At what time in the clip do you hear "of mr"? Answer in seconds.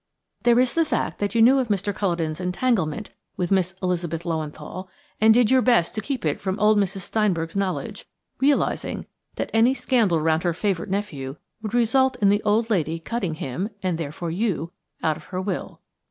1.59-1.93